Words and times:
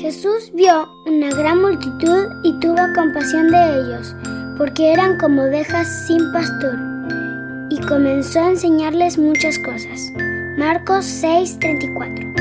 Jesús 0.00 0.50
vio 0.54 0.88
una 1.04 1.28
gran 1.28 1.60
multitud 1.60 2.28
y 2.42 2.58
tuvo 2.58 2.78
compasión 2.94 3.48
de 3.48 3.80
ellos, 3.80 4.16
porque 4.56 4.94
eran 4.94 5.18
como 5.18 5.42
ovejas 5.42 6.06
sin 6.06 6.32
pastor, 6.32 6.78
y 7.68 7.78
comenzó 7.82 8.40
a 8.40 8.48
enseñarles 8.48 9.18
muchas 9.18 9.58
cosas. 9.58 10.10
Marcos 10.56 11.04
6:34 11.04 12.32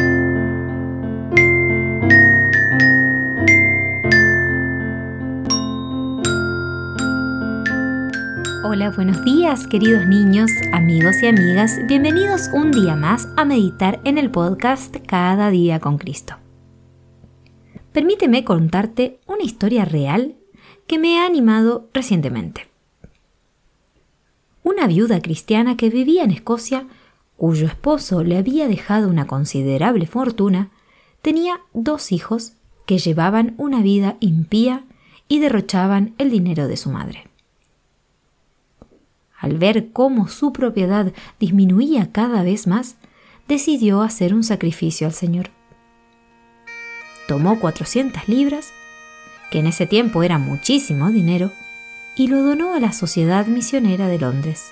Hola, 8.63 8.91
buenos 8.91 9.21
días 9.25 9.67
queridos 9.67 10.07
niños, 10.07 10.49
amigos 10.71 11.21
y 11.21 11.27
amigas. 11.27 11.77
Bienvenidos 11.87 12.49
un 12.53 12.71
día 12.71 12.95
más 12.95 13.27
a 13.35 13.43
meditar 13.43 13.99
en 14.05 14.17
el 14.17 14.31
podcast 14.31 14.95
Cada 15.05 15.49
día 15.49 15.81
con 15.81 15.97
Cristo. 15.97 16.35
Permíteme 17.91 18.43
contarte 18.43 19.19
una 19.25 19.43
historia 19.43 19.83
real 19.85 20.35
que 20.85 20.99
me 20.99 21.19
ha 21.19 21.25
animado 21.25 21.89
recientemente. 21.93 22.67
Una 24.63 24.87
viuda 24.87 25.21
cristiana 25.21 25.75
que 25.77 25.89
vivía 25.89 26.23
en 26.23 26.31
Escocia, 26.31 26.87
cuyo 27.37 27.65
esposo 27.65 28.23
le 28.23 28.37
había 28.37 28.67
dejado 28.67 29.09
una 29.09 29.25
considerable 29.25 30.05
fortuna, 30.05 30.69
tenía 31.21 31.61
dos 31.73 32.11
hijos 32.11 32.53
que 32.85 32.97
llevaban 32.97 33.55
una 33.57 33.81
vida 33.81 34.17
impía 34.19 34.83
y 35.27 35.39
derrochaban 35.39 36.13
el 36.17 36.29
dinero 36.29 36.67
de 36.67 36.77
su 36.77 36.91
madre. 36.91 37.27
Al 39.37 39.57
ver 39.57 39.91
cómo 39.91 40.27
su 40.27 40.51
propiedad 40.51 41.13
disminuía 41.39 42.11
cada 42.11 42.43
vez 42.43 42.67
más, 42.67 42.97
decidió 43.47 44.01
hacer 44.01 44.33
un 44.33 44.43
sacrificio 44.43 45.07
al 45.07 45.13
Señor. 45.13 45.51
Tomó 47.29 47.59
400 47.59 48.27
libras, 48.27 48.73
que 49.51 49.59
en 49.59 49.67
ese 49.67 49.85
tiempo 49.85 50.23
era 50.23 50.39
muchísimo 50.39 51.11
dinero, 51.11 51.51
y 52.15 52.25
lo 52.25 52.41
donó 52.41 52.73
a 52.73 52.79
la 52.79 52.91
Sociedad 52.91 53.45
Misionera 53.45 54.07
de 54.07 54.17
Londres. 54.17 54.71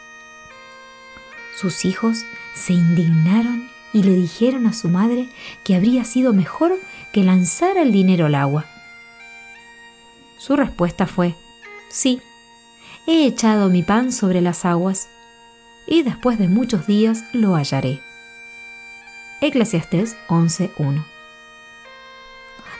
Sus 1.55 1.85
hijos 1.85 2.25
se 2.55 2.73
indignaron 2.73 3.69
y 3.93 4.01
le 4.01 4.15
dijeron 4.15 4.65
a 4.65 4.73
su 4.73 4.89
madre 4.89 5.29
que 5.63 5.75
habría 5.75 6.03
sido 6.03 6.33
mejor 6.33 6.73
que 7.13 7.23
lanzara 7.23 7.83
el 7.83 7.91
dinero 7.91 8.25
al 8.25 8.33
agua. 8.33 8.65
Su 10.39 10.55
respuesta 10.55 11.05
fue, 11.05 11.35
sí, 11.89 12.23
he 13.05 13.27
echado 13.27 13.69
mi 13.69 13.83
pan 13.83 14.11
sobre 14.11 14.41
las 14.41 14.65
aguas, 14.65 15.09
y 15.85 16.01
después 16.01 16.39
de 16.39 16.47
muchos 16.47 16.87
días 16.87 17.23
lo 17.33 17.53
hallaré. 17.53 18.01
Eclesiastés 19.41 20.17
11.1 20.27 21.16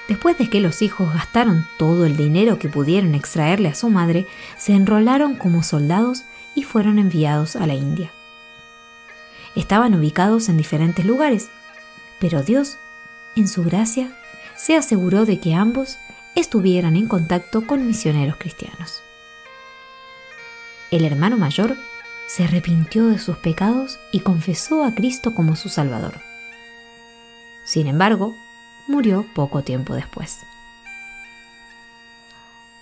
Después 0.08 0.38
de 0.38 0.50
que 0.50 0.62
los 0.62 0.82
hijos 0.82 1.14
gastaron 1.14 1.68
todo 1.78 2.06
el 2.06 2.16
dinero 2.16 2.60
que 2.60 2.70
pudieron 2.70 3.14
extraerle 3.14 3.70
a 3.70 3.76
su 3.76 3.90
madre, 3.90 4.26
se 4.58 4.74
enrolaron 4.74 5.36
como 5.36 5.64
soldados 5.64 6.24
y 6.56 6.64
fueron 6.64 6.98
enviados 6.98 7.56
a 7.56 7.68
la 7.68 7.74
India. 7.74 8.12
Estaban 9.56 9.96
ubicados 9.96 10.50
en 10.50 10.58
diferentes 10.58 11.06
lugares, 11.06 11.50
pero 12.20 12.42
Dios, 12.42 12.78
en 13.36 13.48
su 13.48 13.64
gracia, 13.64 14.18
se 14.56 14.76
aseguró 14.76 15.26
de 15.26 15.40
que 15.40 15.56
ambos 15.56 15.98
estuvieran 16.36 16.96
en 16.96 17.08
contacto 17.08 17.68
con 17.68 17.86
misioneros 17.86 18.38
cristianos. 18.38 19.02
El 20.90 21.04
hermano 21.04 21.38
mayor 21.38 21.76
se 22.28 22.46
arrepintió 22.46 23.08
de 23.08 23.20
sus 23.20 23.38
pecados 23.38 24.00
y 24.12 24.22
confesó 24.22 24.84
a 24.84 24.96
Cristo 24.96 25.34
como 25.36 25.56
su 25.56 25.70
Salvador. 25.70 26.22
Sin 27.66 27.88
embargo, 27.88 28.38
murió 28.88 29.26
poco 29.34 29.64
tiempo 29.64 29.94
después. 29.94 30.40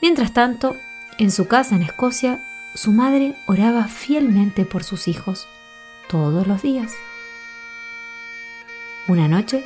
Mientras 0.01 0.33
tanto, 0.33 0.75
en 1.17 1.31
su 1.31 1.47
casa 1.47 1.75
en 1.75 1.83
Escocia, 1.83 2.43
su 2.75 2.91
madre 2.91 3.35
oraba 3.47 3.87
fielmente 3.87 4.65
por 4.65 4.83
sus 4.83 5.07
hijos 5.07 5.47
todos 6.09 6.45
los 6.45 6.61
días. 6.61 6.93
Una 9.07 9.27
noche, 9.27 9.63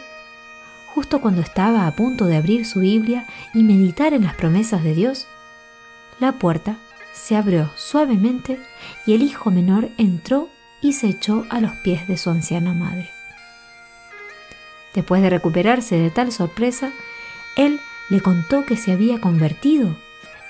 justo 0.93 1.21
cuando 1.21 1.41
estaba 1.41 1.87
a 1.87 1.95
punto 1.95 2.25
de 2.25 2.37
abrir 2.37 2.65
su 2.65 2.81
Biblia 2.81 3.25
y 3.53 3.63
meditar 3.63 4.13
en 4.13 4.23
las 4.23 4.35
promesas 4.35 4.83
de 4.83 4.93
Dios, 4.93 5.27
la 6.19 6.33
puerta 6.33 6.77
se 7.13 7.35
abrió 7.35 7.71
suavemente 7.75 8.59
y 9.05 9.13
el 9.13 9.23
hijo 9.23 9.51
menor 9.51 9.89
entró 9.97 10.49
y 10.81 10.93
se 10.93 11.07
echó 11.07 11.45
a 11.49 11.59
los 11.59 11.71
pies 11.83 12.07
de 12.07 12.17
su 12.17 12.29
anciana 12.29 12.73
madre. 12.73 13.09
Después 14.93 15.21
de 15.21 15.29
recuperarse 15.29 15.97
de 15.97 16.09
tal 16.09 16.31
sorpresa, 16.31 16.91
él 17.55 17.79
le 18.09 18.21
contó 18.21 18.65
que 18.65 18.75
se 18.75 18.91
había 18.91 19.21
convertido 19.21 19.95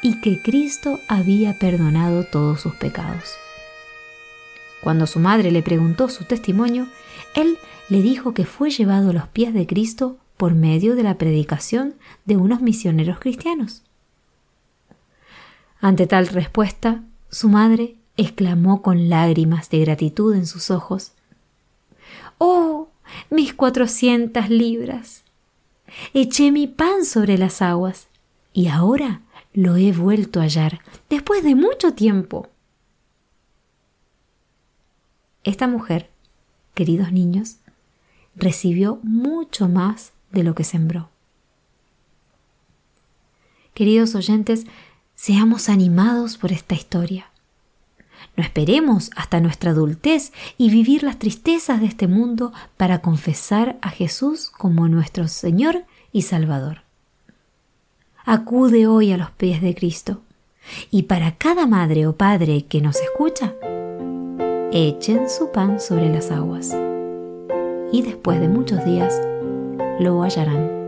y 0.01 0.21
que 0.21 0.41
Cristo 0.41 0.99
había 1.07 1.59
perdonado 1.59 2.23
todos 2.23 2.61
sus 2.61 2.75
pecados. 2.75 3.35
Cuando 4.81 5.07
su 5.07 5.19
madre 5.19 5.51
le 5.51 5.61
preguntó 5.61 6.07
su 6.07 6.23
testimonio, 6.23 6.87
él 7.35 7.57
le 7.89 8.01
dijo 8.01 8.33
que 8.33 8.45
fue 8.45 8.69
llevado 8.69 9.09
a 9.09 9.13
los 9.13 9.27
pies 9.27 9.53
de 9.53 9.67
Cristo 9.67 10.17
por 10.37 10.53
medio 10.53 10.95
de 10.95 11.03
la 11.03 11.17
predicación 11.17 11.95
de 12.23 12.37
unos 12.37 12.61
misioneros 12.61 13.19
cristianos. 13.19 13.83
Ante 15.81 16.07
tal 16.07 16.27
respuesta, 16.27 17.03
su 17.29 17.49
madre 17.49 17.95
exclamó 18.15 18.81
con 18.81 19.09
lágrimas 19.09 19.69
de 19.69 19.79
gratitud 19.79 20.33
en 20.35 20.45
sus 20.45 20.71
ojos, 20.71 21.11
¡Oh, 22.37 22.68
mis 23.39 23.53
cuatrocientas 23.53 24.49
libras! 24.49 25.23
Eché 26.13 26.51
mi 26.51 26.67
pan 26.67 27.05
sobre 27.05 27.37
las 27.37 27.61
aguas 27.61 28.07
y 28.51 28.67
ahora 28.67 29.21
lo 29.53 29.77
he 29.77 29.93
vuelto 29.93 30.41
a 30.41 30.43
hallar 30.43 30.81
después 31.09 31.41
de 31.45 31.55
mucho 31.55 31.93
tiempo. 31.93 32.49
Esta 35.45 35.67
mujer, 35.67 36.09
queridos 36.73 37.13
niños, 37.13 37.55
recibió 38.35 38.99
mucho 39.03 39.69
más 39.69 40.11
de 40.31 40.43
lo 40.43 40.53
que 40.53 40.65
sembró. 40.65 41.09
Queridos 43.73 44.15
oyentes, 44.15 44.65
Seamos 45.21 45.67
animados 45.67 46.37
por 46.37 46.53
esta 46.53 46.75
historia. 46.75 47.28
No 48.39 48.45
esperemos 48.45 49.11
hasta 49.17 49.41
nuestra 49.41 49.71
adultez 49.71 50.31
y 50.57 50.69
vivir 50.69 51.03
las 51.03 51.19
tristezas 51.19 51.81
de 51.81 51.87
este 51.87 52.07
mundo 52.07 52.53
para 52.77 52.99
confesar 52.99 53.77
a 53.81 53.89
Jesús 53.89 54.49
como 54.49 54.87
nuestro 54.87 55.27
Señor 55.27 55.83
y 56.13 56.21
Salvador. 56.21 56.83
Acude 58.23 58.87
hoy 58.87 59.11
a 59.11 59.17
los 59.17 59.29
pies 59.31 59.61
de 59.61 59.75
Cristo 59.75 60.21
y 60.89 61.03
para 61.03 61.35
cada 61.35 61.67
madre 61.67 62.07
o 62.07 62.15
padre 62.15 62.63
que 62.63 62.79
nos 62.79 62.95
escucha, 63.01 63.55
echen 64.71 65.29
su 65.29 65.51
pan 65.51 65.81
sobre 65.81 66.07
las 66.07 66.31
aguas 66.31 66.73
y 67.91 68.03
después 68.03 68.39
de 68.39 68.47
muchos 68.47 68.85
días 68.85 69.21
lo 69.99 70.23
hallarán. 70.23 70.78